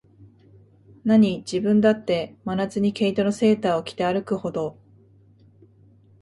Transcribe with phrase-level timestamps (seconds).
[1.05, 4.79] なに、自分だって、真夏に毛糸のセーターを着て歩くほど、